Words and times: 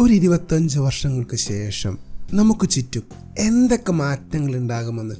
ഒരു 0.00 0.12
ഇരുപത്തഞ്ച് 0.12 0.78
വർഷങ്ങൾക്ക് 0.78 1.36
ശേഷം 1.36 1.98
നമുക്ക് 2.32 2.68
ചുറ്റും 2.68 3.02
എന്തൊക്കെ 3.38 3.92
മാറ്റങ്ങൾ 3.92 4.56
ഉണ്ടാകുമെന്ന് 4.56 5.14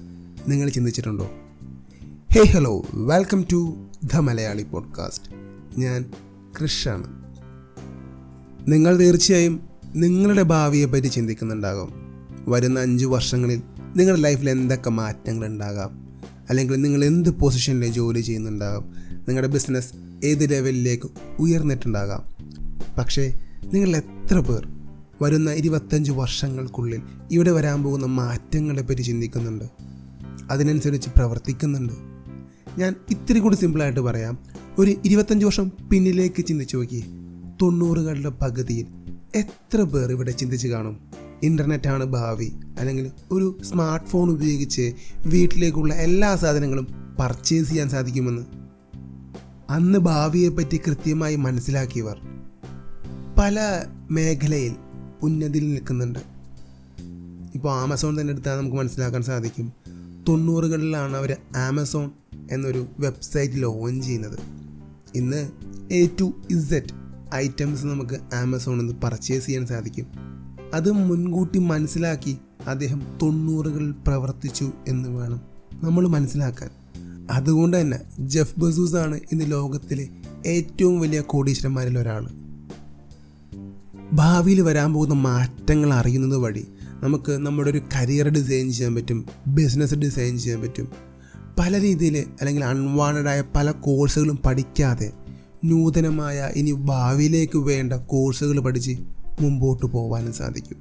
നിങ്ങൾ 0.49 0.69
ചിന്തിച്ചിട്ടുണ്ടോ? 0.69 1.31
Hey 2.33 2.43
hello 2.45 2.85
welcome 2.95 3.45
to 3.53 3.87
the 4.05 4.17
Malayali 4.17 4.63
podcast 4.63 5.33
ഞാൻ 5.81 6.05
കൃഷാണ് 6.63 7.07
നിങ്ങൾ 8.73 8.97
തീർച്ചയായും 8.97 9.61
നിങ്ങളുടെ 9.95 10.43
ഭാവിയെ 10.43 10.87
പറ്റി 10.87 11.07
ചിന്തിക്കുന്നുണ്ടാകും. 11.07 11.95
വരുന്ന 12.49 12.81
അഞ്ച് 12.81 13.07
വർഷങ്ങളിൽ 13.07 13.63
നിങ്ങളുടെ 13.97 14.23
ലൈഫിൽ 14.23 14.51
എന്തൊക്കെ 14.51 14.91
മാറ്റങ്ങൾ 14.91 15.47
ഉണ്ടാകാം 15.47 16.09
അല്ലെങ്കിൽ 16.51 16.81
നിങ്ങൾ 16.81 17.05
എന്ത് 17.05 17.29
പൊസിഷനിൽ 17.29 17.93
ജോലി 17.93 18.21
ചെയ്യുന്നുണ്ടാകാം. 18.21 18.91
നിങ്ങളുടെ 19.29 19.49
ബിസിനസ് 19.49 19.93
ഏത് 20.25 20.51
ലെവലിലേക്ക് 20.51 21.11
ഉയർന്നിട്ടുണ്ടാകാം. 21.39 22.23
പക്ഷേ 22.99 23.39
നിങ്ങൾ 23.65 23.97
എത്ര 23.97 24.39
പേർ 24.39 24.69
വരുന്ന 25.23 25.53
ഇരുപത്തഞ്ച് 25.53 26.13
വർഷങ്ങൾക്കുള്ളിൽ 26.13 27.03
ഇവിടെ 27.33 27.51
വരാൻ 27.51 27.83
പോകുന്ന 27.83 28.07
മാറ്റങ്ങളെ 28.07 28.83
പറ്റി 28.83 29.03
ചിന്തിക്കുന്നുണ്ട്? 29.03 29.65
അതിനനുസരിച്ച് 30.51 31.11
പ്രവർത്തിക്കുന്നുണ്ട്. 31.11 31.93
ഞാൻ 32.79 32.95
ഇത്തിരി 33.11 33.39
കൂടി 33.39 33.55
സിമ്പിളായിട്ട് 33.55 34.01
പറയാം. 34.01 34.39
ഒരു 34.79 34.95
ഇരുപത്തഞ്ച് 35.05 35.47
വർഷം 35.47 35.73
പിന്നിലേക്ക് 35.93 36.45
ചിന്തിച്ചു 36.45 36.77
നോക്കി 36.77 37.05
തൊണ്ണൂറുകളുടെ 37.63 38.29
പകുതിയിൽ 38.29 38.87
എത്ര 39.35 39.83
പേർ 39.83 40.11
ഇവിടെ 40.11 40.31
ചിന്തിച്ച് 40.31 40.69
കാണും? 40.69 40.97
ഇന്റർനെറ്റാണ് 41.43 42.05
ഭാവി. 42.05 42.53
അല്ലെങ്കിൽ 42.79 43.11
ഒരു 43.31 43.59
സ്മാർട്ട് 43.65 44.07
ഫോൺ 44.07 44.31
ഉപയോഗിച്ച് 44.31 44.93
വീട്ടിലേക്കുള്ള 45.27 45.95
എല്ലാ 45.95 46.37
സാധനങ്ങളും 46.37 46.87
പർച്ചേസ് 47.21 47.69
ചെയ്യാൻ 47.69 47.89
സാധിക്കുമെന്ന്. 47.89 48.43
അന്ന് 49.71 49.99
ഭാവിയെപ്പറ്റി 49.99 50.77
കൃത്യമായി 50.77 51.37
മനസ്സിലാക്കിയവർ 51.37 52.17
പല 53.41 53.85
മേഖലയിൽ 54.11 54.75
ഉന്നതിയിൽ 55.23 55.71
നിൽക്കുന്നുണ്ട്. 55.71 56.19
ഇപ്പോൾ 57.55 57.81
ആമസോൺ 57.81 58.21
തന്നെ 58.21 58.33
എടുത്താൽ 58.33 58.57
നമുക്ക് 58.57 58.77
മനസ്സിലാക്കാൻ 58.77 59.23
സാധിക്കും. 59.23 59.73
തൊണ്ണൂറുകളിലാണ് 60.29 61.17
അവർ 61.17 61.37
ആമസോൺ 61.57 62.11
എന്നൊരു 62.51 62.87
വെബ്സൈറ്റ് 62.99 63.55
ലോഞ്ച് 63.57 64.07
ചെയ്യുന്നത്. 64.07 64.39
ഇന്ന് 65.15 65.51
എ 65.93 66.09
ടു 66.21 66.33
ഇസെറ്റ് 66.51 66.87
ഐറ്റംസ് 67.35 67.87
നമുക്ക് 67.87 68.35
ആമസോണിൽ 68.35 68.79
നിന്ന് 68.79 68.95
പർച്ചേസ് 68.95 69.47
ചെയ്യാൻ 69.47 69.67
സാധിക്കും. 69.67 70.07
അത് 70.75 70.93
മുൻകൂട്ടി 70.93 71.59
മനസ്സിലാക്കി 71.59 72.39
അദ്ദേഹം 72.69 73.19
തൊണ്ണൂറുകളിൽ 73.23 73.95
പ്രവർത്തിച്ചു 74.07 74.73
എന്ന് 74.89 75.09
വേണം 75.09 75.41
നമ്മൾ 75.83 76.09
മനസ്സിലാക്കാൻ. 76.09 76.71
അതുകൊണ്ട് 77.31 77.81
തന്നെ 77.81 78.01
ജെഫ് 78.19 78.61
ബസൂസ് 78.61 78.97
ആണ് 78.97 79.21
ഇന്ന് 79.33 79.51
ലോകത്തിലെ 79.51 80.09
ഏറ്റവും 80.47 81.01
വലിയ 81.01 81.21
കോടീശ്വരന്മാരിൽ 81.21 81.99
ഒരാൾ 81.99 82.40
ഭാവിയിൽ 84.13 84.61
വരാൻ 84.61 84.95
പോകുന്ന 84.95 85.15
മാറ്റങ്ങൾ 85.15 85.95
അറിയുന്നത് 85.95 86.37
വഴി 86.37 86.67
നമുക്ക് 87.03 87.33
നമ്മുടെ 87.33 87.71
ഒരു 87.71 87.81
കരിയർ 87.97 88.29
ഡിസൈൻ 88.29 88.73
ചെയ്യാൻ 88.73 88.95
പറ്റും 88.95 89.27
ബിസിനസ് 89.47 89.95
ഡിസൈൻ 89.95 90.39
ചെയ്യാൻ 90.39 90.61
പറ്റും. 90.61 90.89
പല 91.59 91.81
രീതിയിൽ 91.81 92.19
അല്ലെങ്കിൽ 92.19 92.65
അൺവാണ്ടഡായ 92.65 93.43
പല 93.55 93.71
കോഴ്സുകളും 93.71 94.37
പഠിക്കാതെ 94.37 95.13
നൂതനമായ 95.65 96.51
ഇനി 96.57 96.71
ഭാവിയിലേക്ക് 96.71 97.59
വേണ്ട 97.59 97.93
കോഴ്സുകൾ 97.93 98.61
പഠിച്ച് 98.61 98.99
മുമ്പോട്ട് 99.41 99.87
പോകാനും 99.87 100.33
സാധിക്കും. 100.33 100.77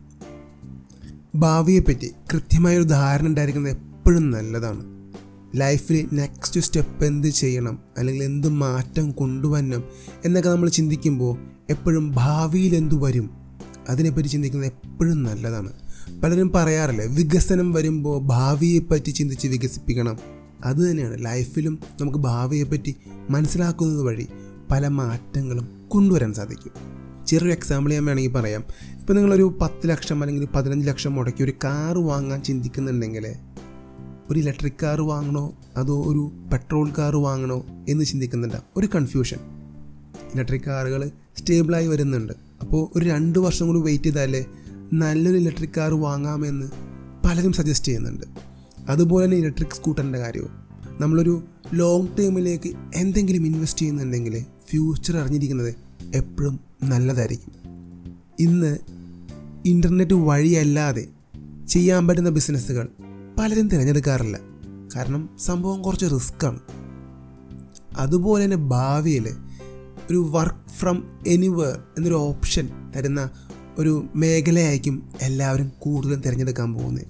ഭാവിയെപ്പറ്റി 1.36 2.12
കൃത്യമായൊരു 2.34 2.84
ധാരണ 2.84 3.28
ഉണ്ടായിരിക്കുന്നത് 3.28 3.74
എപ്പോഴും 3.74 4.32
നല്ലതാണ്. 4.32 5.00
ലൈഫിൽ 5.56 6.10
നെക്സ്റ്റ് 6.14 6.62
സ്റ്റെപ്പ് 6.62 7.06
എന്ത് 7.06 7.28
ചെയ്യണം 7.28 7.80
അല്ലെങ്കിൽ 7.98 8.24
എന്ത് 8.24 8.48
മാറ്റം 8.48 9.12
കൊണ്ടുവരണം 9.12 9.84
എന്നൊക്കെ 10.26 10.50
നമ്മൾ 10.50 10.70
ചിന്തിക്കുമ്പോൾ 10.70 11.59
എപ്പോഴും 11.70 12.12
ഭാവിയിൽ 12.16 12.76
എന്തു 12.76 12.96
വരും? 12.96 13.30
അതിനെപ്പറ്റി 13.90 14.28
ചിന്തിക്കുന്നത് 14.28 14.72
എപ്പോഴും 14.72 15.24
നല്ലതാണ്. 15.24 15.72
പലരും 16.24 16.52
പറയാറില്ലേ 16.52 17.06
വികസനം 17.06 17.74
വരുമ്പോൾ 17.74 18.22
ഭാവിയെപ്പറ്റി 18.22 19.10
ചിന്തിച്ച് 19.10 19.48
വികസിപ്പിക്കണം. 19.48 20.18
അത് 20.66 20.90
തന്നെയാണ്. 20.90 21.26
ലൈഫിലും 21.26 21.80
നമുക്ക് 22.02 22.18
ഭാവിയെപ്പറ്റി 22.18 22.96
മനസ്സിലാക്കുന്നത് 23.30 24.02
വഴി 24.02 24.28
പല 24.72 24.88
മാറ്റങ്ങളും 24.88 25.68
കൊണ്ടുവരാൻ 25.88 26.34
സാധിക്കും. 26.34 26.72
ചെറിയൊരു 27.28 27.52
എക്സാമ്പിൾ 27.52 27.94
ഞാൻ 27.94 28.06
വേണമെങ്കിൽ 28.06 28.32
പറയാം. 28.32 28.64
ഇപ്പോൾ 29.00 29.14
നിങ്ങളൊരു 29.14 29.58
പത്ത് 29.62 29.90
ലക്ഷം 29.90 30.22
അല്ലെങ്കിൽ 30.22 30.48
പതിനഞ്ച് 30.56 30.88
ലക്ഷം 30.88 31.14
മുടക്കി 31.14 31.44
ഒരു 31.44 31.54
കാറ് 31.64 31.98
വാങ്ങാൻ 31.98 32.44
ചിന്തിക്കുന്നുണ്ടെങ്കിൽ 32.44 33.36
ഒരു 34.30 34.40
ഇലക്ട്രിക് 34.40 34.74
കാർ 34.84 35.02
വാങ്ങണോ? 35.02 35.54
അതോ 35.78 36.04
ഒരു 36.04 36.32
പെട്രോൾ 36.54 36.92
കാർ 36.98 37.16
വാങ്ങണോ? 37.16 37.66
എന്ന് 37.90 38.06
ചിന്തിക്കുന്നുണ്ടാവും. 38.06 38.66
ഒരു 38.78 38.88
കൺഫ്യൂഷൻ 38.96 39.59
ഇലക്ട്രിക് 40.36 40.62
കാറുകൾ 40.62 41.12
സ്റ്റേബിളായി 41.38 41.88
വരുന്നുണ്ട്. 41.88 42.34
അപ്പോൾ 42.62 42.98
ഒരു 42.98 43.06
രണ്ട് 43.06 43.40
വർഷം 43.40 43.68
കൂടി 43.68 43.80
വെയിറ്റ് 43.80 44.06
ചെയ്താലേ 44.06 44.46
നല്ലൊരു 44.94 45.38
ഇലക്ട്രിക് 45.38 45.70
കാർ 45.78 45.94
വാങ്ങാമെന്ന് 45.94 46.66
പലരും 47.28 47.54
സജസ്റ്റ് 47.54 47.88
ചെയ്യുന്നുണ്ട്. 47.88 48.26
അതുപോലെ 48.90 49.26
തന്നെ 49.26 49.38
ഇലക്ട്രിക് 49.38 49.76
സ്കൂട്ടറിന്റെ 49.76 50.20
കാര്യവും. 50.20 50.50
നമ്മളൊരു 51.02 51.44
ലോങ് 51.74 52.08
ടേമിലേക്ക് 52.20 52.74
എന്തെങ്കിലും 52.96 53.46
ഇൻവെസ്റ്റ് 53.46 53.82
ചെയ്യുന്നുണ്ടെങ്കിൽ 53.82 54.46
ഫ്യൂച്ചർ 54.70 55.18
അറിഞ്ഞിരിക്കുന്നത് 55.18 55.76
എപ്പോഴും 56.16 56.60
നല്ലതായിരിക്കും. 56.84 57.54
ഇന്ന് 58.40 58.78
ഇന്റർനെറ്റ് 59.66 60.14
വഴിയല്ലാതെ 60.14 61.08
ചെയ്യാൻ 61.70 62.08
പറ്റുന്ന 62.08 62.30
ബിസിനസ്സുകൾ 62.30 62.88
പലരും 63.40 63.68
തിരഞ്ഞെടുക്കാറില്ല. 63.68 64.40
കാരണം 64.96 65.30
സംഭവം 65.40 65.82
കുറച്ച് 65.82 66.06
റിസ്ക്കാണ് 66.06 66.60
അതുപോലെ 67.98 68.44
തന്നെ 68.44 68.58
ഭാവിയിൽ 68.58 69.30
ഒരു 70.10 70.28
വർക്ക് 70.32 70.70
ഫ്രം 70.70 71.04
എനിവേർ 71.28 71.80
എന്നൊരു 71.98 72.16
ഓപ്ഷൻ 72.16 72.70
തരുന്ന 72.96 73.30
ഒരു 73.78 74.06
മേഖലയായിരിക്കും 74.16 75.10
എല്ലാവരും 75.22 75.72
കൂടുതലും 75.80 76.22
തിരഞ്ഞെടുക്കാൻ 76.22 76.74
പോകുന്നത്. 76.74 77.06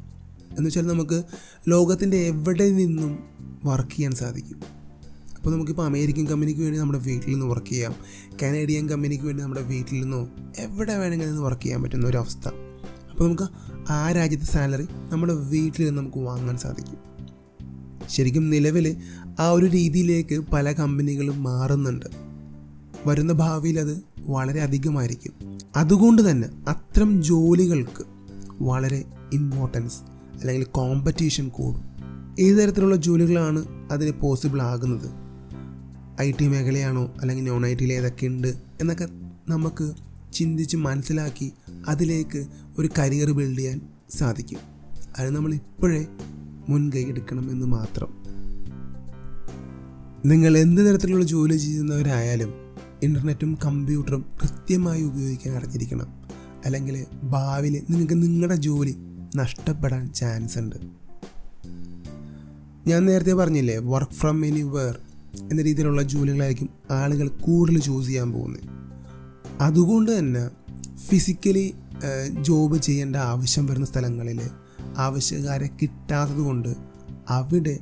എന്ന് 0.58 0.68
വെച്ചാൽ 0.68 0.88
നമുക്ക് 0.88 1.24
ലോകത്തിന്റെ 1.68 2.18
എവിടെ 2.18 2.70
നിന്നും 2.70 3.20
വർക്ക് 3.66 3.90
ചെയ്യാൻ 3.90 4.12
സാധിക്കും? 4.12 4.62
അപ്പോൾ 5.36 5.52
നമുക്കിപ്പോൾ 5.52 5.86
അമേരിക്കൻ 5.86 6.28
കമ്പനിക്ക് 6.28 6.62
വേണ്ടി 6.62 6.80
നമ്മുടെ 6.80 7.00
വീട്ടിൽ 7.00 7.32
നിന്ന് 7.32 7.46
വർക്ക് 7.46 7.68
ചെയ്യാം. 7.68 7.96
കനേഡിയൻ 8.44 8.90
കമ്പനിക്ക് 8.90 9.24
വേണ്ടി 9.24 9.44
നമ്മുടെ 9.44 9.62
വീട്ടിൽ 9.62 10.02
നിന്നോ 10.02 10.30
എവിടെ 10.60 10.96
വേണമെങ്കിലും 10.96 11.34
നിന്ന് 11.34 11.46
വർക്ക് 11.46 11.62
ചെയ്യാൻ 11.62 11.84
പറ്റുന്ന 11.84 12.08
ഒരു 12.08 12.18
അവസ്ഥ. 12.18 12.48
അപ്പോൾ 13.12 13.24
നമുക്ക് 13.24 13.44
ആ 13.92 14.12
രാജ്യത്തെ 14.12 14.46
സാലറി 14.46 14.88
നമ്മുടെ 15.10 15.34
വീട്ടിൽ 15.34 15.86
നിന്ന് 15.86 16.02
നമുക്ക് 16.02 16.18
വാങ്ങാൻ 16.18 16.58
സാധിക്കും. 16.58 16.98
ശരിക്കും 18.10 18.50
നിലവിൽ 18.50 18.98
ആ 19.40 19.50
ഒരു 19.50 19.66
രീതിയിലേക്ക് 19.66 20.40
പല 20.40 20.72
കമ്പനികളും 20.72 21.44
മാറുന്നുണ്ട്. 21.44 22.29
വരുന്ന 23.06 23.34
ഭാവിയിൽ 23.34 23.80
അത് 23.80 24.04
വളരെ 24.20 24.62
അധികമായിരിക്കും. 24.62 25.58
അതുകൊണ്ട് 25.76 26.32
തന്നെ 26.32 26.50
അത്തരം 26.68 27.24
ജോലികൾക്ക് 27.24 28.04
വളരെ 28.62 29.04
ഇമ്പോർട്ടൻസ് 29.34 30.00
അല്ലെങ്കിൽ 30.40 30.66
കോമ്പറ്റീഷൻ 30.66 31.50
കൂടും. 31.50 31.82
ഏത് 32.40 32.58
തരത്തിലുള്ള 32.58 32.96
ജോലികളാണ് 32.96 33.66
അതിന് 33.92 34.12
പോസിബിൾ 34.12 34.62
ആകുന്നത്? 34.62 35.10
ഐ 36.22 36.32
ടി 36.32 36.48
മേഖലയാണോ 36.48 37.14
അല്ലെങ്കിൽ 37.22 37.44
നോൺ 37.44 37.66
ഐ 37.66 37.76
ടിയിൽ 37.76 37.94
ഏതൊക്കെ 37.94 38.28
ഉണ്ട് 38.28 38.48
എന്നൊക്കെ 38.82 39.08
നമുക്ക് 39.50 39.94
ചിന്തിച്ച് 40.34 40.78
മനസ്സിലാക്കി 40.78 41.52
അതിലേക്ക് 41.88 42.46
ഒരു 42.78 42.90
കരിയർ 43.00 43.32
ബിൽഡ് 43.32 43.60
ചെയ്യാൻ 43.60 43.82
സാധിക്കും. 44.10 44.60
അത് 45.18 45.30
നമ്മൾ 45.30 45.54
ഇപ്പോഴേ 45.54 46.06
മുൻകൈ 46.70 47.04
എടുക്കണം 47.04 47.52
എന്ന് 47.52 47.66
മാത്രം. 47.66 48.20
നിങ്ങൾ 50.26 50.58
എന്ത് 50.58 50.92
തരത്തിലുള്ള 50.92 51.26
ജോലി 51.26 51.58
ചെയ്യുന്നവരായാലും 51.58 52.69
ഇന്റർനെറ്റും 53.04 53.58
കമ്പ്യൂട്ടറും 53.66 54.26
കൃത്യമായി 54.42 55.04
ഉപയോഗിക്കാൻ 55.04 55.56
അറിഞ്ഞിരിക്കണം. 55.56 56.08
അല്ലെങ്കിൽ 56.66 57.06
ഭാവിയിൽ 57.24 57.84
നിങ്ങൾക്ക് 57.90 58.24
നിങ്ങളുടെ 58.24 58.56
ജോലി 58.56 58.96
നഷ്ടപ്പെടാൻ 59.36 60.14
ചാൻസ് 60.14 60.60
ഉണ്ട്. 60.60 60.76
ഞാൻ 62.88 63.06
നേരത്തെ 63.06 63.34
പറഞ്ഞില്ലേ 63.34 63.78
വർക്ക് 63.78 64.12
ഫ്രം 64.12 64.46
എനിവേർ 64.46 65.00
എന്ന 65.52 65.62
രീതിയിലുള്ള 65.62 66.02
ജോലികളായിരിക്കും 66.02 66.70
ആളുകൾ 66.92 67.28
കൂടുതൽ 67.28 67.80
ചൂസ് 67.80 68.08
ചെയ്യാൻ 68.08 68.32
പോകുന്നത് 68.32 68.64
അതുകൊണ്ട് 69.62 70.20
തന്നെ 70.20 70.50
ഫിസിക്കലി 70.98 71.74
ജോബ് 72.42 72.78
ചെയ്യേണ്ട 72.82 73.16
ആവശ്യം 73.16 73.66
വരുന്ന 73.66 73.86
സ്ഥലങ്ങളിൽ 73.86 74.42
ആവശ്യക്കാരെ 74.98 75.70
കിട്ടാത്തത് 75.82 76.38
കൊണ്ട് 76.38 76.76
അവിടെ 77.30 77.80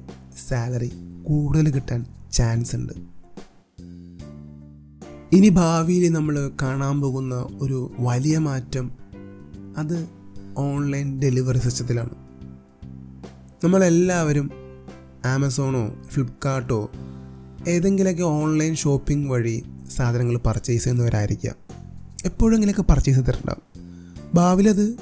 സാലറി 0.49 0.91
കൂടുതൽ 1.23 1.69
കിട്ടാൻ 1.69 2.05
ചാൻസ് 2.31 2.75
ഉണ്ട്. 2.75 2.93
ഇനി 5.33 5.49
ഭാവിയിൽ 5.49 6.11
നമ്മൾ 6.11 6.51
കാണാൻ 6.61 7.01
പോകുന്ന 7.01 7.35
ഒരു 7.61 7.91
വലിയ 7.99 8.37
മാറ്റം 8.37 8.91
അത് 9.77 10.07
ഓൺലൈൻ 10.57 11.19
ഡെലിവറി 11.19 11.57
സിസ്റ്റത്തിലാണ്. 11.57 12.09
നമ്മളെല്ലാവരും 13.63 14.51
ആമസോണോ 15.25 15.95
ഫ്ലിപ്കാർട്ടോ 16.09 16.91
ഏതെങ്കിലുമൊക്കെ 17.67 18.23
ഓൺലൈൻ 18.23 18.75
ഷോപ്പിംഗ് 18.75 19.31
വഴി 19.31 19.63
സാധനങ്ങൾ 19.95 20.37
പർച്ചേസ് 20.37 20.83
ചെയ്യുന്നവരായിരിക്കാം. 20.83 21.55
എപ്പോഴെങ്കിലുമൊക്കെ 22.25 22.81
പർച്ചേസ് 22.81 23.17
ചെയ്തിട്ടുണ്ടാവും. 23.17 23.83
ഭാവിയിൽ 24.33 24.69
അത് 24.69 24.95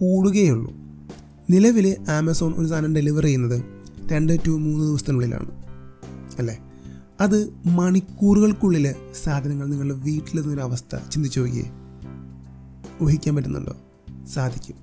കൂടുകയുള്ളൂ. 0.00 0.72
നിലവിൽ 1.50 1.96
ആമസോൺ 2.10 2.54
ഒരു 2.54 2.66
സാധനം 2.66 2.94
ഡെലിവർ 2.94 3.24
ചെയ്യുന്നത് 3.24 3.62
രണ്ട് 4.12 4.38
ടു 4.46 4.50
മൂന്ന് 4.50 4.86
ദിവസത്തിനുള്ളിലാണ്. 4.86 5.50
അല്ലേ? 6.38 6.58
അത് 7.20 7.52
മണിക്കൂറുകൾക്കുള്ളിൽ 7.66 8.94
സാധനങ്ങൾ 9.24 9.66
നിങ്ങളുടെ 9.66 9.94
വീട്ടിലെന്നൊരവസ്ഥ 9.94 10.96
അവസ്ഥ 10.96 11.10
ചിന്തിച്ചു 11.10 11.40
നോക്കിയേ. 11.40 11.70
ഊഹിക്കാൻ 13.02 13.36
പറ്റുന്നുണ്ടോ? 13.36 13.76
സാധിക്കും. 14.34 14.74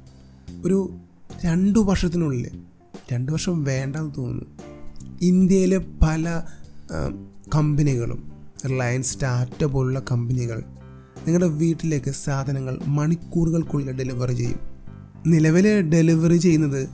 ഒരു 0.65 0.97
രണ്ട് 1.45 1.79
വർഷത്തിനുള്ളിൽ 1.79 2.61
രണ്ട് 3.11 3.31
വർഷം 3.31 3.63
വേണ്ടെന്ന് 3.63 4.11
തോന്നുന്നു 4.17 4.45
ഇന്ത്യയിലെ 5.21 5.77
പല 6.01 6.43
കമ്പനികളും 7.55 8.31
റിലയൻസ് 8.65 9.21
ടാറ്റ 9.21 9.63
പോലുള്ള 9.63 10.01
കമ്പനികൾ 10.11 10.63
നിങ്ങളുടെ 11.27 11.47
വീട്ടിലേക്ക് 11.47 12.11
സാധനങ്ങൾ 12.11 12.79
മണിക്കൂറുകൾക്കുള്ളിൽ 12.87 13.91
ഡെലിവറി 13.91 14.33
ചെയ്യും. 14.33 14.59
നിലവിൽ 15.27 15.81
ഡെലിവറി 15.81 16.37
ചെയ്യുന്നത് 16.37 16.89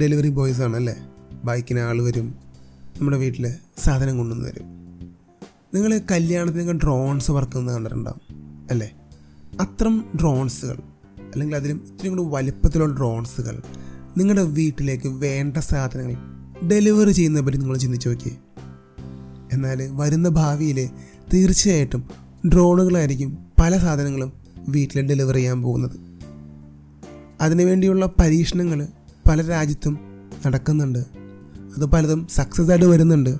ഡെലിവറി 0.00 0.28
ബോയ്സ് 0.28 0.60
ആണ് 0.60 0.76
അല്ലേ? 0.76 0.96
ബൈക്കിന് 1.44 1.78
ആൾ 1.78 2.02
വരും 2.02 2.34
നമ്മുടെ 2.96 3.16
വീട്ടിൽ 3.16 3.54
സാധനം 3.78 4.18
കൊണ്ടുവന്ന് 4.18 4.48
തരും. 4.48 4.64
നിങ്ങൾ 5.74 6.00
കല്യാണത്തിനൊക്കെ 6.10 6.72
ഡ്രോൺസ് 6.72 7.30
വർക്ക് 7.30 7.52
ചെയ്യുന്നത് 7.52 7.74
കണ്ടിട്ടുണ്ടാവും 7.74 8.20
അല്ലേ? 8.70 8.92
അത്തരം 9.60 10.04
ഡ്രോൺസുകൾ 10.20 10.76
അല്ലെങ്കിൽ 11.32 11.56
അതിലും 11.56 11.84
ഇത്തിരി 11.86 12.08
കൂടി 12.08 12.22
വലിപ്പത്തിലുള്ള 12.22 12.96
ഡ്രോൺസുകൾ 12.96 13.62
നിങ്ങളുടെ 14.18 14.42
വീട്ടിലേക്ക് 14.42 15.08
വേണ്ട 15.08 15.56
സാധനങ്ങൾ 15.56 16.16
ഡെലിവറി 16.68 17.10
ചെയ്യുന്നതിനെ 17.10 17.46
പറ്റി 17.46 17.56
നിങ്ങൾ 17.56 17.76
ചിന്തിച്ച് 17.76 18.08
നോക്കിയേ. 18.08 18.36
എന്നാൽ 19.52 19.88
വരുന്ന 19.90 20.28
ഭാവിയിൽ 20.28 20.90
തീർച്ചയായിട്ടും 21.34 22.08
ഡ്രോണുകളായിരിക്കും 22.48 23.38
പല 23.60 23.76
സാധനങ്ങളും 23.76 24.32
വീട്ടിൽ 24.68 25.06
ഡെലിവറി 25.06 25.36
ചെയ്യാൻ 25.36 25.62
പോകുന്നത്. 25.62 26.00
അതിനുവേണ്ടിയുള്ള 27.40 28.06
പരീക്ഷണങ്ങൾ 28.20 28.86
പല 29.28 29.42
രാജ്യത്തും 29.42 29.98
നടക്കുന്നുണ്ട്. 30.46 31.21
അത് 31.76 31.84
പലതും 31.84 32.26
സക്സസ് 32.34 32.70
ആയിട്ട് 32.70 32.84
വരുന്നുണ്ട്. 32.84 33.30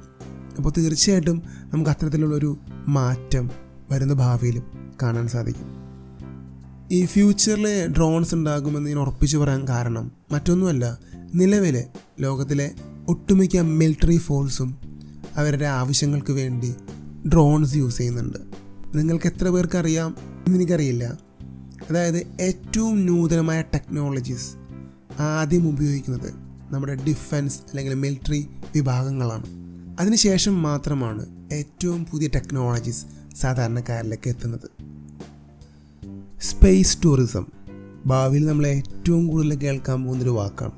അപ്പോൾ 0.57 0.73
തീർച്ചയായിട്ടും 0.79 1.43
നമുക്ക് 1.73 1.91
അത്തരത്തിലുള്ളൊരു 1.91 2.59
മാറ്റം 2.89 3.51
വരുന്ന 3.91 4.13
ഭാവിയിലും 4.13 4.63
കാണാൻ 5.03 5.29
സാധിക്കും. 5.29 5.83
ഈ 6.93 7.05
ഫ്യൂച്ചറിൽ 7.05 7.87
ഡ്രോൺസ് 7.97 8.35
ഉണ്ടാകുമെന്ന് 8.35 8.91
ഞാൻ 8.91 8.99
ഉറപ്പിച്ചു 8.99 9.39
പറയാൻ 9.39 9.69
കാരണം 9.69 10.13
മറ്റൊന്നുമല്ല 10.33 10.99
നിലവിലെ 11.35 11.85
ലോകത്തിലെ 12.21 12.71
ഒട്ടുമിക്ക 13.09 13.61
മിലിറ്ററി 13.61 14.17
ഫോഴ്സും 14.17 14.79
അവരുടെ 15.37 15.65
ആവശ്യങ്ങൾക്ക് 15.65 16.33
വേണ്ടി 16.33 16.75
ഡ്രോൺസ് 17.29 17.77
യൂസ് 17.77 17.99
ചെയ്യുന്നുണ്ട്. 17.99 18.39
നിങ്ങൾക്ക് 18.95 19.27
എത്ര 19.27 19.49
പേർക്ക് 19.49 19.79
അറിയാം? 19.79 20.17
എന്ന് 20.47 20.59
എനിക്കറിയില്ല. 20.59 21.19
അതായത് 21.91 22.27
ഏറ്റവും 22.41 23.07
നൂതനമായ 23.07 23.63
ടെക്നോളജീസ് 23.63 24.55
ആദ്യം 25.23 25.69
ഉപയോഗിക്കുന്നത് 25.69 26.42
നമ്മുടെ 26.73 26.95
ഡിഫൻസ് 26.95 27.59
അല്ലെങ്കിൽ 27.61 27.95
മിലിറ്ററി 27.95 28.49
വിഭാഗങ്ങളാണ്. 28.75 29.45
അതിനുശേഷം 30.01 30.63
മാത്രമാണ് 30.63 31.27
ഏറ്റവും 31.53 32.05
പുതിയ 32.05 32.29
ടെക്നോളജീസ് 32.29 33.07
സാധാരണക്കാരിലേക്ക് 33.37 34.29
എത്തുന്നത്. 34.29 34.71
Space 36.41 36.99
tourism. 37.05 37.47
ഭാവിയിൽ 38.07 38.47
നമ്മൾ 38.47 38.67
ഏറ്റവും 38.67 39.29
കൂടുതൽ 39.29 39.55
കേൾക്കാൻ 39.55 40.05
പോകുന്നൊരു 40.05 40.31
വാക്കാണ്. 40.31 40.73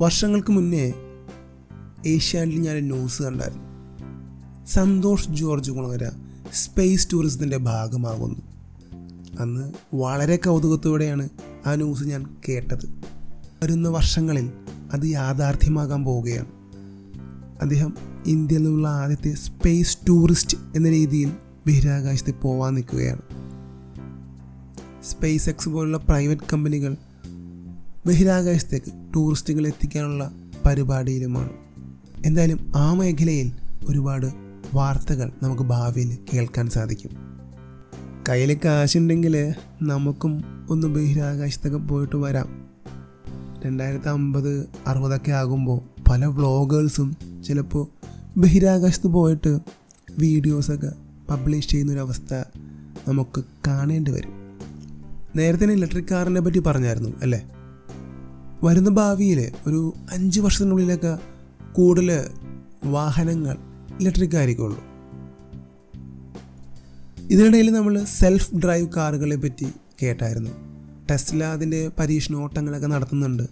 വർഷങ്ങൾക്ക് 0.00 0.52
മുന്നേ 0.52 0.92
ഏഷ്യാനിൽ 2.06 2.58
ഞാൻ 2.58 2.76
ന്യൂസ് 2.76 3.22
കണ്ടായിരുന്നു. 3.22 3.64
സന്തോഷ് 4.66 5.28
ജോർജ് 5.28 5.70
കുളങ്ങര 5.70 6.10
സ്പേസ് 6.52 7.08
ടൂറിസത്തിന്റെ 7.12 7.56
ഭാഗമാകുന്നു. 7.56 8.42
അന്ന് 9.40 9.72
വളരെ 9.94 10.36
കൗതുകത്തോടെയാണ് 10.36 11.28
ആ 11.66 11.74
ന്യൂസ് 11.74 12.04
ഞാൻ 12.04 12.36
കേട്ടത്. 12.48 13.17
വരുന്ന 13.62 13.88
വർഷങ്ങളിൽ 13.88 14.52
അത് 14.92 15.06
യാഥാർത്ഥ്യമാകാൻ 15.06 16.04
പോവുകയാണ്. 16.04 16.46
അദ്ദേഹം 17.62 17.94
ഇന്ത്യയിൽ 18.26 18.62
നിന്നുള്ള 18.62 18.88
ആദ്യത്തെ 18.88 19.34
സ്പേസ് 19.34 19.98
ടൂറിസ്റ്റ് 20.08 20.56
എന്ന 20.76 20.88
രീതിയിൽ 20.88 21.32
ബഹിരാകാശത്ത് 21.66 22.34
പോവാൻ 22.42 22.74
നിൽക്കുകയാണ്. 22.74 23.22
സ്പേസ് 25.04 25.48
എക്സ് 25.48 25.68
പോലുള്ള 25.68 25.96
പ്രൈവറ്റ് 25.96 26.42
കമ്പനികൾ 26.52 26.96
ബഹിരാകാശത്തേക്ക് 28.06 28.92
ടൂറിസ്റ്റുകൾ 29.14 29.66
എത്തിക്കാനുള്ള 29.66 30.30
പരിപാടിയിലുമാണ്. 30.66 31.50
എന്തായാലും 32.26 32.72
ആ 32.76 32.92
മേഖലയിൽ 32.92 33.52
ഒരുപാട് 33.88 34.26
വാർത്തകൾ 34.74 35.32
നമുക്ക് 35.42 35.62
ഭാവിയിൽ 35.62 36.18
കേൾക്കാൻ 36.34 36.70
സാധിക്കും. 36.70 37.10
കയ്യിൽ 38.28 38.58
കാശുണ്ടെങ്കിൽ 38.64 39.54
നമുക്കും 39.82 40.44
ഒന്ന് 40.70 40.86
ബഹിരാകാശത്തൊക്കെ 40.86 41.78
പോയിട്ട് 41.78 42.16
വരാം. 42.16 42.57
രണ്ടായിരത്തി 43.64 44.08
അമ്പത് 44.08 44.68
അറുപതൊക്കെ 44.86 45.30
ആകുമ്പോൾ 45.30 46.00
പല 46.10 46.24
വ്ളോഗേഴ്സും 46.24 47.16
ചിലപ്പോൾ 47.46 47.88
ബഹിരാകാശത്ത് 48.36 49.06
പോയിട്ട് 49.06 49.58
വീഡിയോസൊക്കെ 50.18 50.92
പബ്ലിഷ് 51.30 51.68
ചെയ്യുന്നൊരവസ്ഥ 51.68 52.34
നമുക്ക് 53.08 53.44
കാണേണ്ടി 53.66 54.10
വരും. 54.10 54.32
നേരത്തെ 55.36 55.62
തന്നെ 55.64 55.74
ഇലക്ട്രിക് 55.74 56.04
കാറിനെ 56.10 56.40
പറ്റി 56.40 56.58
പറഞ്ഞായിരുന്നു 56.58 57.08
അല്ലേ? 57.22 57.50
വരുന്ന 58.64 58.90
ഭാവിയിൽ 58.90 59.52
ഒരു 59.66 59.94
അഞ്ച് 60.10 60.40
വർഷത്തിനുള്ളിലൊക്കെ 60.40 61.18
കൂടുതൽ 61.72 62.30
വാഹനങ്ങൾ 62.84 63.56
ഇലക്ട്രിക് 64.00 64.36
ആയിരിക്കുള്ളൂ. 64.36 64.78
ഇതിനിടയിൽ 67.30 67.70
നമ്മൾ 67.70 68.04
സെൽഫ് 68.04 68.54
ഡ്രൈവ് 68.54 68.88
കാറുകളെ 68.96 69.36
പറ്റി 69.36 69.66
കേട്ടായിരുന്നു. 70.02 70.67
ടെസ്ല 71.10 71.44
അതിന്റെ 71.44 71.90
പരീക്ഷണോട്ടങ്ങളൊക്കെ 71.98 72.86
നടത്തുന്നുണ്ട്. 72.86 73.42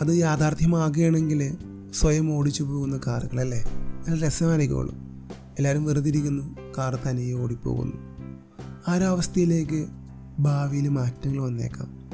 അത് 0.00 0.16
യാഥാർത്ഥ്യമാകുകയാണെങ്കിൽ 0.16 1.56
സ്വയം 1.94 2.32
ഓടിച്ചു 2.32 2.62
പോകുന്ന 2.62 3.00
കാറുകളല്ലേ? 3.06 3.64
നല്ല 4.08 4.26
രസമായിരിക്കുള്ളൂ. 4.26 4.94
എല്ലാവരും 5.58 5.84
വെറുതെ 5.84 6.08
ഇരിക്കുന്നു. 6.08 6.56
കാർ 6.78 6.98
തനിയെ 7.06 7.34
ഓടിപ്പോകുന്നു. 7.34 7.96
ആ 8.88 8.94
ഒരു 8.94 9.04
അവസ്ഥയിലേക്ക് 9.04 9.86
ഭാവിയിൽ 10.38 10.88
മാറ്റങ്ങൾ 10.88 11.42
വന്നേക്കാം. 11.42 12.10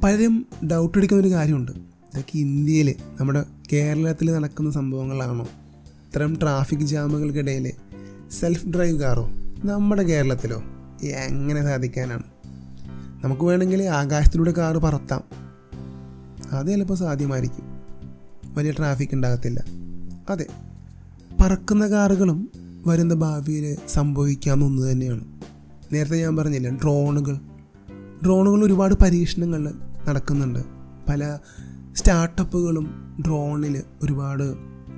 പലരും 0.00 0.46
ഡൗട്ട് 0.72 0.98
അടിക്കുന്ന 0.98 1.22
ഒരു 1.22 1.34
കാര്യമുണ്ട്. 1.34 1.72
ഇതൊക്കെ 1.72 2.38
ഇന്ത്യയിൽ 2.38 2.94
നമ്മുടെ 3.20 3.44
കേരളത്തിൽ 3.72 4.32
നടക്കുന്ന 4.32 4.70
സംഭവങ്ങളാണോ? 4.70 5.48
ഇത്തരം 5.84 6.38
ട്രാഫിക് 6.42 6.78
ജാമുകൾക്കിടയിൽ 6.78 7.72
സെൽഫ് 8.30 8.66
ഡ്രൈവ് 8.66 9.00
കാറോ? 9.00 9.30
നമ്മുടെ 9.64 10.02
കേരളത്തിലോ? 10.02 10.62
എങ്ങനെ 11.02 11.62
സാധിക്കാനാണ്? 11.62 12.33
നമുക്ക് 13.24 13.42
വേണമെങ്കിൽ 13.42 13.82
ആകാശത്തിലൂടെ 13.82 14.52
കാറ് 14.52 14.76
പറത്താം. 14.76 15.20
അത് 16.52 16.66
ചിലപ്പോൾ 16.66 16.94
സാധ്യമായിരിക്കും. 16.94 17.64
വലിയ 18.54 18.70
ട്രാഫിക് 18.70 19.08
ഉണ്ടാകത്തില്ല. 19.12 19.64
അതെ 20.30 20.46
പറക്കുന്ന 21.40 21.86
കാറുകളും 21.86 22.50
വരുന്ന 22.86 23.14
ഭാവിയിൽ 23.14 23.76
സംഭവിക്കാവുന്ന 23.88 24.64
ഒന്ന് 24.64 24.92
തന്നെയാണ്. 24.92 25.24
നേരത്തെ 25.92 26.16
ഞാൻ 26.16 26.36
പറഞ്ഞില്ല 26.36 26.68
ഡ്രോണുകൾ. 26.68 27.38
ഡ്രോണുകൾ 28.24 28.64
ഒരുപാട് 28.64 28.94
പരീക്ഷണങ്ങൾ 28.94 29.72
നടക്കുന്നുണ്ട്. 30.08 30.58
പല 31.08 31.38
സ്റ്റാർട്ടപ്പുകളും 31.96 33.16
ഡ്രോണിൽ 33.26 33.82
ഒരുപാട് 34.02 34.54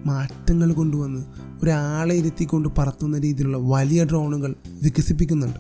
മാറ്റങ്ങൾ 0.06 0.73
കൊണ്ടുവന്ന് 0.73 1.25
ഒരാളെ 1.62 2.14
ഇരുത്തിക്കൊണ്ട് 2.14 2.68
പറത്തുന്ന 2.78 3.18
രീതിയിലുള്ള 3.18 3.59
വലിയ 3.61 4.04
ഡ്രോണുകൾ 4.04 4.54
വികസിപ്പിക്കുന്നുണ്ട്. 4.83 5.59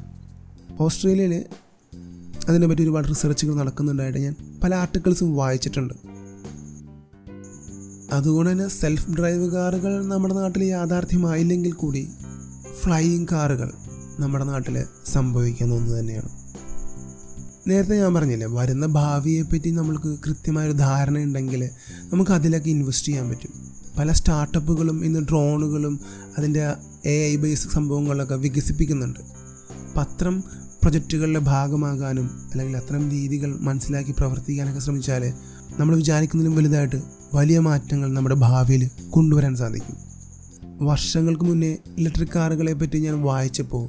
ഓസ്ട്രേലിയയിൽ 0.82 1.44
അതിനെപ്പറ്റി 2.48 2.82
ഒരുപാട് 2.82 3.08
റിസർച്ചുകൾ 3.08 3.54
നടക്കുന്നുണ്ടായിട്ട് 3.54 4.18
ഞാൻ 4.18 4.34
പല 4.64 4.74
ആർട്ടിക്കിൾസും 4.74 5.36
വായിച്ചിട്ടുണ്ട്. 5.36 5.94
അതുകൊണ്ട് 8.12 8.50
തന്നെ 8.50 8.68
സെൽഫ് 8.68 9.10
ഡ്രൈവ് 9.10 9.50
കാറുകൾ 9.50 10.06
നമ്മുടെ 10.06 10.34
നാട്ടിൽ 10.34 10.64
യാഥാർത്ഥ്യമായില്ലെങ്കിൽ 10.64 11.72
കൂടി 11.72 12.08
ഫ്ലൈയിങ് 12.80 13.26
കാറുകൾ 13.32 13.72
നമ്മുടെ 14.18 14.44
നാട്ടിൽ 14.44 14.84
സംഭവിക്കുന്ന 15.06 15.74
ഒന്ന് 15.74 15.98
തന്നെയാണ്. 15.98 16.28
നേരത്തെ 17.68 17.96
ഞാൻ 17.96 18.14
പറഞ്ഞില്ലേ 18.14 18.46
വരുന്ന 18.50 18.86
ഭാവിയെപ്പറ്റി 18.86 19.70
നമ്മൾക്ക് 19.70 20.18
കൃത്യമായൊരു 20.26 20.72
ധാരണ 20.72 21.18
ഉണ്ടെങ്കിൽ 21.18 21.70
നമുക്ക് 22.12 22.30
അതിലൊക്കെ 22.30 22.70
ഇൻവെസ്റ്റ് 22.70 23.08
ചെയ്യാൻ 23.08 23.28
പറ്റും. 23.28 23.50
പല 23.98 24.12
സ്റ്റാർട്ടപ്പുകളും 24.12 25.04
ഇന്ന് 25.04 25.20
ഡ്രോണുകളും 25.20 26.00
അതിന്റെ 26.38 26.74
എ 27.06 27.32
ഐ 27.32 27.36
ബേസ് 27.36 27.68
സംഭവങ്ങളൊക്കെ 27.68 28.34
വികസിപ്പിക്കുന്നുണ്ട്. 28.34 29.20
അത്തരം 29.98 30.44
പ്രൊജക്റ്റുകളുടെ 30.86 31.38
ഭാഗമാകാനും 31.38 32.30
അല്ലെങ്കിൽ 32.52 32.76
അത്തരം 32.76 33.10
രീതികൾ 33.10 33.58
മനസ്സിലാക്കി 33.60 34.10
പ്രവർത്തിക്കാനൊക്കെ 34.10 34.80
ശ്രമിച്ചാൽ 34.80 35.32
നമ്മൾ 35.78 35.96
വിചാരിക്കുന്നതിലും 35.96 36.56
വലുതായിട്ട് 36.56 37.02
വലിയ 37.34 37.58
മാറ്റങ്ങൾ 37.58 38.12
നമ്മുടെ 38.12 38.34
ഭാവിയിൽ 38.34 38.90
കൊണ്ടുവരാൻ 39.10 39.56
സാധിക്കും. 39.56 39.96
വർഷങ്ങൾക്ക് 40.86 41.44
മുന്നേ 41.44 41.76
ഇലക്ട്രിക് 41.98 42.28
കാറുകളെ 42.36 42.72
പറ്റി 42.72 42.98
ഞാൻ 42.98 43.22
വായിച്ചപ്പോൾ 43.22 43.88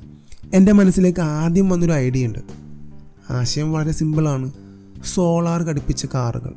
എന്റെ 0.54 0.72
മനസ്സിലേക്ക് 0.72 1.20
ആദ്യം 1.20 1.70
വന്നൊരു 1.70 1.92
ഐഡിയ 1.92 2.28
ഉണ്ട്. 2.28 2.40
ആശയം 3.30 3.74
വളരെ 3.74 3.92
സിമ്പിളാണ്. 3.92 4.52
സോളാർ 5.14 5.64
ഘടിപ്പിച്ച 5.64 6.06
കാറുകൾ. 6.06 6.54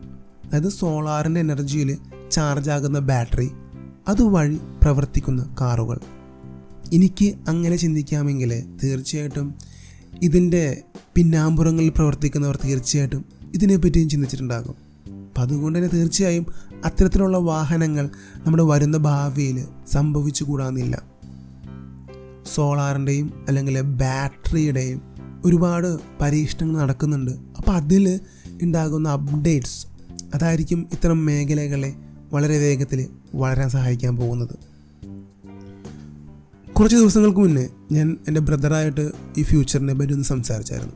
അതായത് 0.47 0.69
സോളാറിന്റെ 0.69 1.41
എനർജിയിൽ 1.41 1.99
ചാർജ് 2.31 2.71
ആകുന്ന 2.71 2.99
ബാറ്ററി 2.99 3.51
അതുവഴി 4.09 4.59
പ്രവർത്തിക്കുന്ന 4.83 5.55
കാറുകൾ. 5.61 5.99
എനിക്ക് 6.93 7.35
അങ്ങനെ 7.49 7.77
ചിന്തിക്കാമെങ്കിൽ 7.77 8.77
തീർച്ചയായിട്ടും 8.85 9.70
ഇതിന്റെ 10.23 10.83
പിന്നാമ്പുറങ്ങളിൽ 11.15 11.89
പ്രവർത്തിക്കുന്നവർ 11.89 12.59
തീർച്ചയായിട്ടും 12.65 13.25
ഇതിനെപ്പറ്റിയും 13.55 14.09
ചിന്തിച്ചിട്ടുണ്ടാകും. 14.09 14.75
അപ്പം 15.29 15.43
അതുകൊണ്ട് 15.43 15.79
തന്നെ 15.79 15.91
തീർച്ചയായും 15.97 16.47
അത്തരത്തിലുള്ള 16.85 17.39
വാഹനങ്ങൾ 17.39 18.11
നമ്മുടെ 18.47 18.63
വരുന്ന 18.63 18.97
ഭാവിയിൽ 18.97 19.65
സംഭവിച്ചു 19.91 20.45
കൂടാന്നില്ല. 20.45 21.03
സോളാറിന്റെയും 22.55 23.45
അല്ലെങ്കിൽ 23.49 23.81
ബാറ്ററിയുടെയും 23.81 25.03
ഒരുപാട് 25.45 25.97
പരീക്ഷണങ്ങൾ 26.21 26.81
നടക്കുന്നുണ്ട്. 26.81 27.31
അപ്പോൾ 27.31 27.73
അതിൽ 27.73 28.21
ഉണ്ടാകുന്ന 28.63 29.09
അപ്ഡേറ്റ്സ് 29.09 29.87
അതായിരിക്കും 30.35 30.89
ഇത്തരം 30.93 31.27
മേഖലകളെ 31.27 31.95
വളരെ 32.33 32.59
വേഗത്തിൽ 32.59 33.07
വളരാൻ 33.35 33.69
സഹായിക്കാൻ 33.69 34.17
പോകുന്നത്. 34.17 34.70
കുറച്ച് 36.81 36.97
ദിവസങ്ങൾക്ക് 36.97 37.39
മുന്നേ 37.39 37.69
ഞാൻ 37.93 38.17
എന്റെ 38.29 38.41
ബ്രദറായിട്ട് 38.41 39.13
ഈ 39.39 39.43
ഫ്യൂച്ചറിനെ 39.43 39.95
പറ്റി 39.95 40.13
ഒന്ന് 40.13 40.25
സംസാരിച്ചായിരുന്നു. 40.25 40.95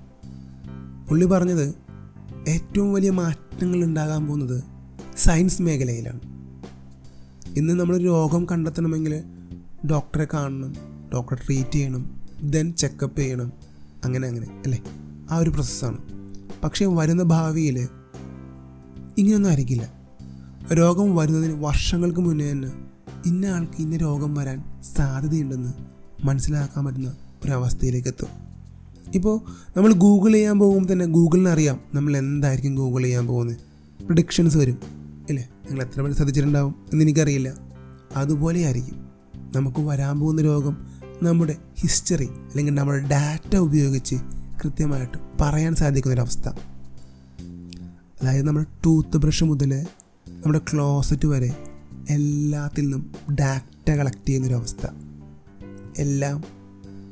പുള്ളി 1.09 1.25
പറഞ്ഞത് 1.25 1.75
ഏറ്റവും 2.49 2.93
വലിയ 2.93 3.11
മാറ്റങ്ങൾ 3.11 3.85
ഉണ്ടാകാൻ 3.85 4.27
പോകുന്നത് 4.27 4.65
സയൻസ് 5.17 5.63
മേഖലയിലാണ്. 5.63 6.21
ഇന്ന് 7.57 7.73
നമ്മൾ 7.73 7.99
രോഗം 7.99 8.47
കണ്ടെത്തണമെങ്കിൽ 8.53 9.25
ഡോക്ടറെ 9.91 10.27
കാണണം 10.35 10.75
ഡോക്ടറെ 11.15 11.47
ട്രീറ്റ് 11.47 11.73
ചെയ്യണം 11.73 12.23
ദെൻ 12.43 12.73
ചെക്കപ്പ് 12.73 13.21
ചെയ്യണം 13.21 13.53
അങ്ങനെ 14.05 14.29
അങ്ങനെ 14.29 14.47
അല്ലേ? 14.47 14.83
ആ 15.31 15.37
ഒരു 15.37 15.51
പ്രോസസ്സാണ് 15.51 15.99
പക്ഷേ 16.65 16.87
വരുന്ന 16.87 17.23
ഭാവിയിൽ 17.23 17.79
ഇങ്ങനെയൊന്നും 19.19 19.51
ആയിരിക്കില്ല. 19.51 19.93
രോഗം 20.73 21.17
വരുന്നതിന് 21.17 21.53
വർഷങ്ങൾക്ക് 21.53 22.21
മുന്നേ 22.21 22.51
തന്നെ 22.51 22.94
ഇന്ന 23.27 23.47
ആൾക്ക് 23.47 23.83
ഇന്ന 23.83 23.97
രോഗം 23.97 24.35
വരാൻ 24.35 24.59
സാധ്യതയുണ്ടെന്ന് 24.97 25.73
മനസ്സിലാക്കാൻ 26.25 26.85
പറ്റുന്ന 26.85 27.17
ഒരവസ്ഥയിലേക്ക് 27.45 28.09
എത്തും 28.09 28.33
ഇപ്പോൾ 29.15 29.41
നമ്മൾ 29.77 29.93
ഗൂഗിൾ 29.93 30.33
ചെയ്യാൻ 30.33 30.59
പോകുമ്പോൾ 30.59 30.93
തന്നെ 30.93 31.07
ഗൂഗിളിന് 31.07 31.49
അറിയാം 31.49 31.81
നമ്മൾ 31.95 32.17
എന്തായിരിക്കും 32.17 32.75
ഗൂഗിൾ 32.75 33.03
ചെയ്യാൻ 33.03 33.27
പോകുന്നത്. 33.27 33.57
പ്രഡിക്ഷൻസ് 34.07 34.57
വരും 34.57 34.79
അല്ലേ? 35.31 35.49
നിങ്ങൾ 35.71 35.83
എത്ര 35.83 36.01
പേര് 36.03 36.13
ശ്രദ്ധിച്ചിട്ടുണ്ടാവും 36.13 36.75
എന്ന് 36.93 37.05
എനിക്കറിയില്ല. 37.05 37.55
അതുപോലെ 38.17 38.61
ആയിരിക്കും 38.61 38.99
നമുക്ക് 39.57 39.81
വരാൻ 39.81 40.21
പോകുന്ന 40.21 40.43
രോഗം 40.43 40.75
നമ്മുടെ 41.23 41.57
ഹിസ്റ്ററി 41.81 42.25
അല്ലെങ്കിൽ 42.25 42.75
നമ്മുടെ 42.75 43.09
ഡാറ്റ 43.09 43.57
ഉപയോഗിച്ച് 43.57 44.15
കൃത്യമായിട്ട് 44.65 45.19
പറയാൻ 45.41 45.75
സാധിക്കുന്ന 45.75 46.15
സാധിക്കുന്നൊരവസ്ഥ 46.15 46.49
അതായത് 48.23 48.47
നമ്മുടെ 48.47 48.67
ടൂത്ത് 48.87 49.17
ബ്രഷ് 49.17 49.45
മുതൽ 49.45 49.87
നമ്മുടെ 50.29 50.61
ക്ലോസറ്റ് 50.73 51.27
വരെ 51.27 51.51
എല്ലാത്തിൽ 52.11 52.83
നിന്നും 52.83 53.35
ഡാറ്റ 53.35 53.91
കളക്ട് 53.91 54.29
ചെയ്യുന്നൊരവസ്ഥ. 54.29 54.87
എല്ലാം 55.99 56.45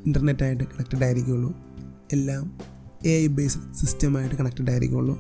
ഇന്റർനെറ്റായിട്ട് 0.07 0.65
കണക്റ്റഡ് 0.65 1.05
ആയിരിക്കുള്ളൂ. 1.05 1.57
എല്ലാം 2.13 2.59
എ 3.07 3.11
ഐ 3.11 3.27
ബേസ്ഡ് 3.27 3.75
സിസ്റ്റമായിട്ട് 3.75 4.37
കണക്റ്റഡ് 4.37 4.71
ആയിരിക്കുള്ളൂ. 4.71 5.19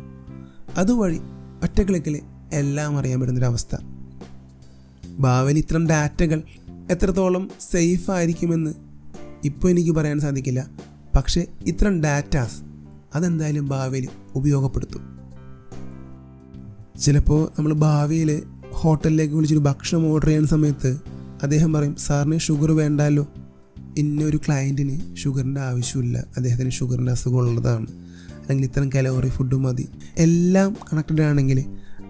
അതുവഴി 0.76 1.20
ഒറ്റ 1.62 1.82
ക്ലിക്കിൽ 1.82 2.20
എല്ലാം 2.52 2.98
അറിയാൻ 2.98 3.20
പറ്റുന്നൊരവസ്ഥ. 3.20 3.76
ഭാവിയിൽ 5.18 5.58
ഇത്തരം 5.58 5.88
ഡാറ്റകൾ 5.88 6.42
എത്രത്തോളം 6.90 7.50
സേഫ് 7.60 8.10
ആയിരിക്കുമെന്ന് 8.10 8.74
ഇപ്പോൾ 9.44 9.70
എനിക്ക് 9.70 9.90
പറയാൻ 9.90 10.20
സാധിക്കില്ല. 10.20 10.70
പക്ഷേ 11.16 11.46
ഇത്തരം 11.66 12.02
ഡാറ്റാസ് 12.02 12.62
അതെന്തായാലും 13.14 13.68
ഭാവിയിൽ 13.68 14.08
ഉപയോഗപ്പെടുത്തും. 14.34 15.00
ചിലപ്പോൾ 17.00 17.48
നമ്മൾ 17.58 17.72
ഭാവിയിൽ 17.72 18.42
ഹോട്ടലിലേക്ക് 18.82 19.34
വിളിച്ചൊരു 19.34 19.60
ഭക്ഷണം 19.60 20.06
ഓർഡർ 20.06 20.26
ചെയ്യുന്ന 20.26 20.48
സമയത്ത് 20.48 20.98
അദ്ദേഹം 21.42 21.72
പറയും 21.72 21.96
സാറിന് 21.96 22.38
ഷുഗർ 22.38 22.70
വേണ്ടല്ലോ 22.70 23.26
ഇന്നൊരു 23.98 24.36
ക്ലയന്റിന് 24.36 25.16
ഷുഗറിന്റെ 25.16 25.60
ആവശ്യമില്ല. 25.60 26.24
അദ്ദേഹത്തിന് 26.36 26.70
ഷുഗറിന്റെ 26.70 27.12
അസുഖമുള്ളതാണ് 27.12 27.86
അല്ലെങ്കിൽ 28.34 28.64
ഇത്തരം 28.64 28.88
കലോറി 28.88 29.28
ഫുഡ് 29.28 29.54
മതി. 29.54 29.88
എല്ലാം 30.16 30.76
കണക്റ്റഡ് 30.92 31.22
ആണെങ്കിൽ 31.22 31.64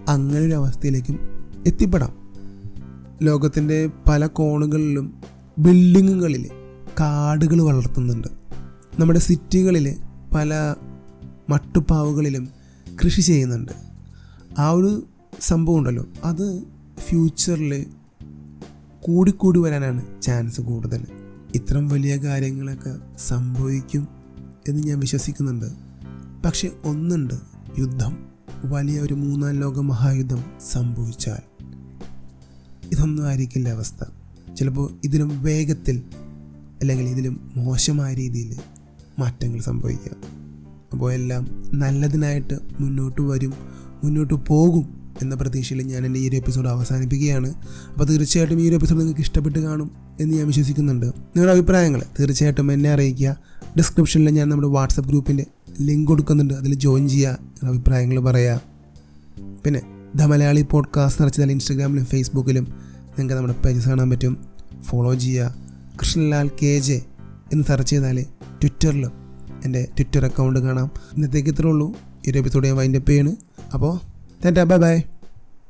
അങ്ങനെ 0.09 0.41
ഒരു 0.41 0.52
അവസ്ഥയിലേക്കും 0.52 1.19
എത്തിപ്പെടാം. 1.67 2.12
ലോകത്തിന്റെ 3.23 3.91
പല 4.09 4.26
കോണുകളിലും 4.26 5.14
ബിൽഡിങ്ങുകളിൽ 5.59 6.49
കാടുകൾ 7.00 7.62
വളർത്തുന്നുണ്ട്. 7.62 8.29
നമ്മുടെ 8.99 9.19
സിറ്റികളിൽ 9.19 9.97
പല 10.35 10.75
മട്ടുപ്പാവുകളിലും 11.49 12.49
കൃഷി 13.05 13.21
ചെയ്യുന്നുണ്ട്. 13.21 13.73
ആ 14.59 14.71
ഒരു 14.71 15.09
സംഭവം 15.41 15.79
ഉണ്ടല്ലോ. 15.79 16.07
അത് 16.25 16.62
ഫ്യൂച്ചറിൽ 16.99 17.87
കൂടിക്കൂടി 19.01 19.61
വരാനാണ് 19.61 20.23
ചാൻസ് 20.23 20.61
കൂടുതൽ 20.61 21.07
ഇത്തരം 21.55 21.89
വലിയ 21.89 22.17
കാര്യങ്ങളൊക്കെ 22.17 22.99
സംഭവിക്കും 23.19 24.09
എന്ന് 24.69 24.83
ഞാൻ 24.83 24.99
വിശ്വസിക്കുന്നുണ്ട്. 24.99 25.67
പക്ഷെ 26.45 26.71
ഒന്നുണ്ട്. 26.85 27.35
യുദ്ധം. 27.79 28.27
വലിയ 28.65 29.01
ഒരു 29.01 29.15
മൂന്നാം 29.15 29.61
ലോക 29.61 29.81
മഹായുദ്ധം 29.81 30.45
സംഭവിച്ചാൽ. 30.73 31.65
ഇതൊന്നും 32.93 33.27
ആയിരിക്കില്ല 33.27 33.69
അവസ്ഥ. 33.69 34.05
ചിലപ്പോൾ 34.55 34.91
ഇതിലും 35.05 35.43
വേഗത്തിൽ 35.43 36.03
അല്ലെങ്കിൽ 36.81 37.09
ഇതിലും 37.09 37.53
മോശമായ 37.57 38.15
രീതിയിൽ 38.15 38.57
മാറ്റങ്ങൾ 39.19 39.61
സംഭവിക്കാം. 39.61 40.17
അപ്പോൾ 40.93 41.12
എല്ലാം 41.12 41.62
നല്ലതിനായിട്ട് 41.73 42.59
മുന്നോട്ട് 42.81 43.21
വരും 43.21 43.53
മുന്നോട്ട് 44.05 44.35
പോകും 44.35 45.02
എന്ന 45.23 45.35
പ്രതീക്ഷയിൽ 45.35 45.83
ഞാൻ 45.83 46.07
എന്റെ 46.07 46.21
ഈ 46.21 46.29
ഒരു 46.29 46.37
എപ്പിസോഡ് 46.37 46.69
അവസാനിപ്പിക്കുകയാണ്. 46.69 47.55
അപ്പോൾ 47.93 48.05
തീർച്ചയായിട്ടും 48.05 48.61
ഈ 48.61 48.69
ഒരു 48.69 48.75
എപ്പിസോഡ് 48.75 49.00
നിങ്ങൾക്ക് 49.00 49.21
ഇഷ്ടപ്പെട്ട് 49.21 49.59
കാണും 49.59 49.91
എന്ന് 50.21 50.37
ഞാൻ 50.37 50.47
വിശ്വസിക്കുന്നുണ്ട്. 50.47 51.07
നിങ്ങളുടെ 51.07 51.52
അഭിപ്രായങ്ങൾ 51.52 52.02
തീർച്ചയായിട്ടും 52.21 52.73
എന്നെ 52.73 52.91
അറിയിക്കുക. 52.91 53.37
ഡിസ്ക്രിപ്ഷനിൽ 53.79 54.31
ഞാൻ 54.31 54.49
നമ്മുടെ 54.49 54.69
വാട്സപ്പ് 54.69 55.11
ഗ്രൂപ്പിന്റെ 55.11 55.47
ലിങ്ക് 55.81 56.09
കൊടുക്കുന്നുണ്ട്. 56.09 56.55
അതിൽ 56.55 56.75
ജോയിൻ 56.75 57.09
ചെയ്യുക 57.09 57.29
നിങ്ങളുടെ 57.29 57.79
അഭിപ്രായങ്ങൾ 57.79 58.21
പറയുക. 58.21 58.61
പിന്നെ 59.64 59.83
ദ 60.17 60.23
മലയാളി 60.23 60.67
പോഡ്കാസ്റ്റ് 60.71 61.23
നിറച്ചാൽ 61.23 61.50
ഇൻസ്റ്റാഗ്രാമിലും 61.50 62.05
ഫേസ്ബുക്കിലും 62.05 62.64
നിങ്ങൾക്ക് 63.19 63.35
നമ്മുടെ 63.35 63.67
പേജസ് 63.67 63.88
കാണാൻ 63.88 64.11
പറ്റും. 64.11 64.45
ഫോളോ 64.83 65.14
ചെയ്യുക. 65.14 65.55
കൃഷ്ണലാൽ 66.00 66.50
കെ 66.62 66.79
ജെ 66.79 67.02
എന്ന് 67.52 67.64
സെർച്ച് 67.64 67.91
ചെയ്താൽ 67.91 68.23
ട്വിറ്ററിലും 68.62 69.12
എന്റെ 69.64 69.88
ട്വിറ്റർ 69.99 70.25
അക്കൗണ്ട് 70.25 70.61
കാണാം. 70.61 70.91
ഇന്നത്തേക്ക് 71.17 71.49
ഇത്രേ 71.49 71.71
ഉള്ളൂ. 71.71 71.93
ഈ 72.29 72.31
ഒരു 72.31 72.38
എപ്പിസോഡ് 72.38 72.67
ഞാൻ 72.67 72.76
വൈൻഡപ്പ് 72.76 73.11
ചെയ്യാണ്. 73.11 73.37
അപ്പോൾ 73.75 74.12
Tata, 74.43 74.67
bye 74.67 74.79
bye. 74.79 75.22